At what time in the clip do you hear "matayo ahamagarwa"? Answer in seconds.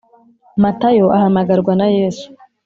0.61-1.71